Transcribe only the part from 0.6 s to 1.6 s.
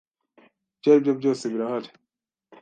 Ibyo aribyo byose